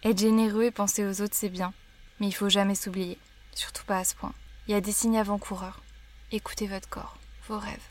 Être 0.05 0.19
généreux 0.19 0.65
et 0.65 0.71
penser 0.71 1.05
aux 1.05 1.21
autres, 1.21 1.35
c'est 1.35 1.49
bien, 1.49 1.73
mais 2.21 2.29
il 2.29 2.33
faut 2.33 2.49
jamais 2.49 2.75
s'oublier, 2.75 3.19
surtout 3.53 3.85
pas 3.85 3.99
à 3.99 4.05
ce 4.05 4.15
point. 4.15 4.33
Il 4.69 4.73
y 4.73 4.75
a 4.75 4.81
des 4.81 4.93
signes 4.93 5.19
avant-coureurs. 5.19 5.83
Écoutez 6.31 6.69
votre 6.69 6.89
corps, 6.89 7.17
vos 7.49 7.59
rêves. 7.59 7.89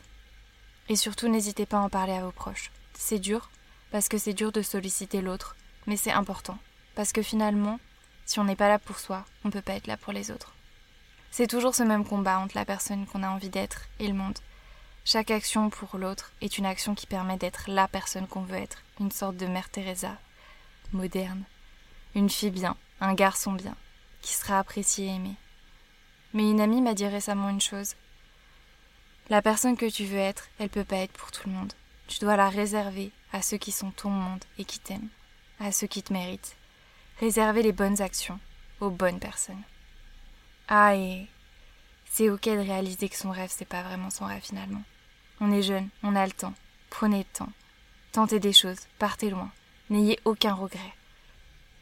Et 0.88 0.96
surtout, 0.96 1.28
n'hésitez 1.28 1.66
pas 1.66 1.76
à 1.76 1.82
en 1.82 1.90
parler 1.90 2.14
à 2.14 2.24
vos 2.24 2.32
proches. 2.32 2.70
C'est 2.94 3.18
dur, 3.18 3.50
parce 3.90 4.08
que 4.08 4.18
c'est 4.18 4.32
dur 4.32 4.52
de 4.52 4.62
solliciter 4.62 5.20
l'autre, 5.20 5.56
mais 5.86 5.96
c'est 5.96 6.12
important, 6.12 6.58
parce 6.94 7.12
que 7.12 7.22
finalement, 7.22 7.78
si 8.24 8.38
on 8.38 8.44
n'est 8.44 8.56
pas 8.56 8.68
là 8.68 8.78
pour 8.78 8.98
soi, 8.98 9.24
on 9.44 9.48
ne 9.48 9.52
peut 9.52 9.62
pas 9.62 9.74
être 9.74 9.86
là 9.86 9.96
pour 9.96 10.12
les 10.12 10.30
autres. 10.30 10.54
C'est 11.30 11.46
toujours 11.46 11.74
ce 11.74 11.84
même 11.84 12.04
combat 12.04 12.38
entre 12.40 12.56
la 12.56 12.64
personne 12.64 13.06
qu'on 13.06 13.22
a 13.22 13.30
envie 13.30 13.50
d'être 13.50 13.86
et 14.00 14.08
le 14.08 14.14
monde. 14.14 14.38
Chaque 15.04 15.30
action 15.30 15.70
pour 15.70 15.96
l'autre 15.96 16.32
est 16.40 16.58
une 16.58 16.66
action 16.66 16.94
qui 16.94 17.06
permet 17.06 17.36
d'être 17.36 17.64
la 17.68 17.88
personne 17.88 18.26
qu'on 18.26 18.42
veut 18.42 18.56
être, 18.56 18.82
une 18.98 19.12
sorte 19.12 19.36
de 19.36 19.46
Mère 19.46 19.70
Teresa, 19.70 20.18
moderne, 20.92 21.44
une 22.14 22.28
fille 22.28 22.50
bien, 22.50 22.76
un 23.00 23.14
garçon 23.14 23.52
bien, 23.52 23.76
qui 24.22 24.34
sera 24.34 24.58
apprécié 24.58 25.06
et 25.06 25.14
aimé. 25.14 25.36
Mais 26.34 26.50
une 26.50 26.60
amie 26.60 26.82
m'a 26.82 26.94
dit 26.94 27.06
récemment 27.06 27.48
une 27.48 27.60
chose. 27.60 27.94
La 29.30 29.40
personne 29.40 29.76
que 29.76 29.88
tu 29.88 30.04
veux 30.04 30.18
être, 30.18 30.48
elle 30.58 30.68
peut 30.68 30.84
pas 30.84 30.96
être 30.96 31.12
pour 31.12 31.30
tout 31.30 31.48
le 31.48 31.54
monde. 31.54 31.72
Tu 32.08 32.18
dois 32.18 32.36
la 32.36 32.48
réserver 32.48 33.12
à 33.32 33.40
ceux 33.40 33.56
qui 33.56 33.70
sont 33.70 33.92
ton 33.92 34.10
monde 34.10 34.44
et 34.58 34.64
qui 34.64 34.80
t'aiment, 34.80 35.08
à 35.60 35.70
ceux 35.70 35.86
qui 35.86 36.02
te 36.02 36.12
méritent. 36.12 36.56
Réserver 37.20 37.62
les 37.62 37.72
bonnes 37.72 38.02
actions 38.02 38.40
aux 38.80 38.90
bonnes 38.90 39.20
personnes. 39.20 39.62
Ah, 40.72 40.94
et 40.94 41.26
c'est 42.08 42.30
ok 42.30 42.44
de 42.44 42.58
réaliser 42.58 43.08
que 43.08 43.16
son 43.16 43.32
rêve, 43.32 43.50
c'est 43.52 43.64
pas 43.64 43.82
vraiment 43.82 44.08
son 44.08 44.26
rêve 44.26 44.40
finalement. 44.40 44.82
On 45.40 45.50
est 45.50 45.62
jeune, 45.62 45.88
on 46.04 46.14
a 46.14 46.24
le 46.24 46.30
temps. 46.30 46.54
Prenez 46.90 47.18
le 47.18 47.24
temps. 47.24 47.52
Tentez 48.12 48.38
des 48.38 48.52
choses, 48.52 48.78
partez 49.00 49.30
loin. 49.30 49.50
N'ayez 49.90 50.20
aucun 50.24 50.54
regret. 50.54 50.94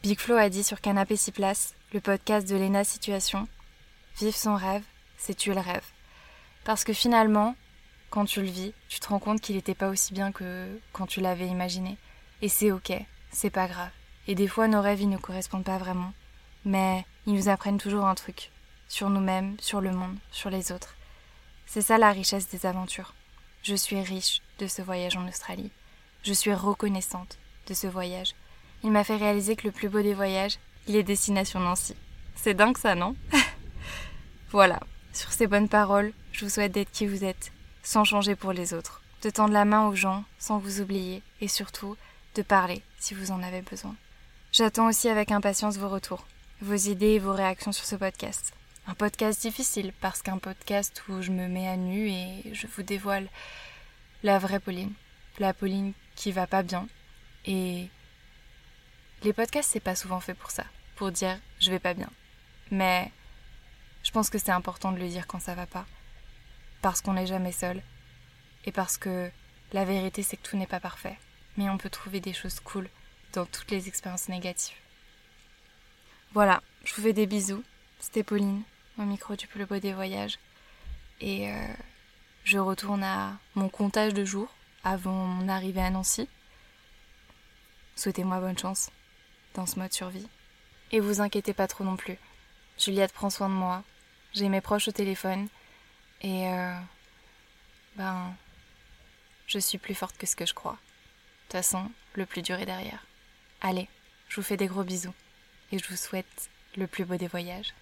Big 0.03 0.19
Flo 0.19 0.37
a 0.37 0.49
dit 0.49 0.65
sur 0.65 0.81
Canapé 0.81 1.17
6 1.17 1.33
places, 1.33 1.75
le 1.93 2.01
podcast 2.01 2.49
de 2.49 2.57
Lena 2.57 2.83
Situation 2.83 3.47
Vivre 4.19 4.37
son 4.37 4.57
rêve, 4.57 4.85
c'est 5.19 5.35
tuer 5.35 5.53
le 5.53 5.61
rêve. 5.61 5.85
Parce 6.65 6.83
que 6.83 6.95
finalement, 6.95 7.57
quand 8.09 8.25
tu 8.25 8.41
le 8.41 8.49
vis, 8.49 8.73
tu 8.89 9.01
te 9.01 9.09
rends 9.09 9.19
compte 9.19 9.43
qu'il 9.43 9.57
n'était 9.57 9.75
pas 9.75 9.91
aussi 9.91 10.15
bien 10.15 10.33
que 10.33 10.81
quand 10.93 11.07
tu 11.07 11.21
l'avais 11.21 11.47
imaginé. 11.47 11.99
Et 12.41 12.49
c'est 12.49 12.73
ok, 12.73 12.93
c'est 13.33 13.51
pas 13.51 13.69
grave. 13.69 13.91
Et 14.27 14.35
des 14.35 14.49
fois, 14.49 14.67
nos 14.67 14.81
rêves, 14.81 15.03
ils 15.03 15.11
ne 15.11 15.19
correspondent 15.19 15.65
pas 15.65 15.77
vraiment. 15.77 16.15
Mais 16.65 17.05
ils 17.27 17.35
nous 17.35 17.51
apprennent 17.51 17.79
toujours 17.79 18.07
un 18.07 18.15
truc. 18.15 18.51
Sur 18.89 19.11
nous-mêmes, 19.11 19.57
sur 19.61 19.81
le 19.81 19.93
monde, 19.93 20.17
sur 20.31 20.51
les 20.51 20.73
autres. 20.73 20.97
C'est 21.67 21.83
ça 21.83 21.99
la 21.99 22.11
richesse 22.11 22.49
des 22.49 22.67
aventures. 22.67 23.15
Je 23.63 23.75
suis 23.75 24.01
riche 24.01 24.41
de 24.59 24.67
ce 24.67 24.83
voyage 24.83 25.17
en 25.17 25.29
Australie. 25.29 25.71
Je 26.23 26.33
suis 26.33 26.55
reconnaissante 26.55 27.39
de 27.67 27.75
ce 27.75 27.87
voyage. 27.87 28.35
Il 28.83 28.91
m'a 28.91 29.05
fait 29.05 29.17
réaliser 29.17 29.57
que 29.57 29.67
le 29.67 29.73
plus 29.73 29.89
beau 29.89 30.01
des 30.01 30.15
voyages, 30.15 30.59
il 30.87 30.97
est 30.97 31.03
destination 31.03 31.61
Nancy. 31.61 31.95
C'est 32.35 32.55
dingue 32.55 32.79
ça, 32.79 32.95
non? 32.95 33.15
Voilà, 34.51 34.81
sur 35.13 35.31
ces 35.31 35.47
bonnes 35.47 35.69
paroles, 35.69 36.15
je 36.33 36.47
vous 36.47 36.51
souhaite 36.51 36.73
d'être 36.73 36.91
qui 36.91 37.07
vous 37.07 37.23
êtes, 37.23 37.53
sans 37.83 38.05
changer 38.05 38.35
pour 38.35 38.53
les 38.53 38.73
autres, 38.73 39.03
de 39.23 39.29
tendre 39.29 39.53
la 39.53 39.67
main 39.67 39.87
aux 39.87 39.95
gens 39.95 40.25
sans 40.39 40.59
vous 40.59 40.81
oublier 40.81 41.23
et 41.43 41.49
surtout 41.49 41.97
de 42.35 42.41
parler 42.41 42.83
si 42.99 43.13
vous 43.13 43.31
en 43.31 43.43
avez 43.43 43.61
besoin. 43.61 43.95
J'attends 44.53 44.87
aussi 44.87 45.11
avec 45.11 45.31
impatience 45.33 45.77
vos 45.77 45.91
retours, 45.91 46.27
vos 46.63 46.75
idées 46.75 47.15
et 47.15 47.19
vos 47.19 47.35
réactions 47.35 47.73
sur 47.73 47.85
ce 47.85 47.97
podcast. 47.97 48.55
Un 48.91 48.95
podcast 48.95 49.43
difficile 49.43 49.93
parce 50.01 50.23
qu'un 50.23 50.39
podcast 50.39 51.03
où 51.11 51.21
je 51.21 51.31
me 51.31 51.47
mets 51.47 51.69
à 51.69 51.77
nu 51.77 52.09
et 52.09 52.55
je 52.55 52.67
vous 52.67 52.83
dévoile 52.83 53.29
la 54.23 54.39
vraie 54.39 54.61
Pauline, 54.61 54.95
la 55.39 55.53
Pauline 55.53 55.93
qui 56.17 56.33
va 56.33 56.47
pas 56.47 56.63
bien. 56.63 56.89
Et 57.45 57.91
les 59.25 59.35
podcasts, 59.35 59.71
c'est 59.71 59.79
pas 59.79 59.95
souvent 59.95 60.21
fait 60.21 60.33
pour 60.33 60.51
ça, 60.51 60.65
pour 60.97 61.13
dire 61.13 61.39
je 61.61 61.71
vais 61.71 61.79
pas 61.79 61.93
bien. 61.93 62.09
Mais 62.71 63.13
je 64.05 64.11
pense 64.11 64.31
que 64.31 64.39
c'est 64.39 64.53
important 64.53 64.91
de 64.91 64.99
le 64.99 65.09
dire 65.09 65.27
quand 65.27 65.39
ça 65.39 65.55
va 65.55 65.67
pas. 65.67 65.85
Parce 66.81 67.03
qu'on 67.03 67.13
n'est 67.13 67.27
jamais 67.27 67.53
seul. 67.53 67.83
Et 68.65 68.73
parce 68.73 68.97
que 68.97 69.31
la 69.75 69.85
vérité, 69.85 70.23
c'est 70.23 70.39
que 70.39 70.49
tout 70.49 70.57
n'est 70.57 70.67
pas 70.67 70.81
parfait. 70.81 71.19
Mais 71.59 71.69
on 71.69 71.77
peut 71.77 71.91
trouver 71.91 72.21
des 72.21 72.33
choses 72.33 72.59
cool 72.61 72.89
dans 73.35 73.45
toutes 73.45 73.71
les 73.71 73.87
expériences 73.87 74.31
négatives. 74.31 74.79
Voilà, 76.33 76.63
je 76.85 76.95
vous 76.95 77.03
fais 77.03 77.13
des 77.13 77.27
bisous. 77.27 77.63
C'était 78.01 78.23
Pauline, 78.23 78.63
au 78.99 79.03
micro 79.03 79.37
du 79.37 79.47
plus 79.47 79.67
beau 79.67 79.79
des 79.79 79.93
voyages. 79.93 80.39
Et 81.21 81.51
euh, 81.51 81.67
je 82.45 82.59
retourne 82.59 83.03
à 83.03 83.39
mon 83.55 83.69
comptage 83.69 84.15
de 84.15 84.25
jours 84.25 84.55
avant 84.85 85.13
mon 85.13 85.49
arrivée 85.49 85.83
à 85.83 85.91
Nancy. 85.91 86.29
Souhaitez-moi 87.97 88.41
bonne 88.41 88.59
chance 88.59 88.91
dans 89.55 89.67
ce 89.67 89.79
mode 89.79 89.93
survie. 89.93 90.29
Et 90.93 91.01
vous 91.01 91.21
inquiétez 91.21 91.53
pas 91.53 91.67
trop 91.67 91.85
non 91.85 91.97
plus. 91.97 92.17
Juliette 92.79 93.13
prend 93.13 93.31
soin 93.31 93.49
de 93.49 93.55
moi, 93.55 93.83
j'ai 94.33 94.49
mes 94.49 94.61
proches 94.61 94.89
au 94.89 94.93
téléphone 94.93 95.49
et 96.23 96.49
euh, 96.49 96.79
ben 97.97 98.35
je 99.47 99.59
suis 99.59 99.79
plus 99.79 99.95
forte 99.95 100.17
que 100.17 100.27
ce 100.27 100.37
que 100.37 100.47
je 100.47 100.55
crois. 100.55 100.73
De 100.73 100.77
toute 101.45 101.53
façon, 101.53 101.91
le 102.15 102.25
plus 102.25 102.43
dur 102.43 102.59
est 102.59 102.67
derrière. 102.67 103.05
Allez, 103.61 103.89
je 104.29 104.37
vous 104.37 104.43
fais 104.43 104.57
des 104.57 104.67
gros 104.67 104.85
bisous 104.85 105.15
et 105.73 105.79
je 105.79 105.89
vous 105.89 105.97
souhaite 105.97 106.51
le 106.77 106.87
plus 106.87 107.05
beau 107.05 107.17
des 107.17 107.27
voyages. 107.27 107.75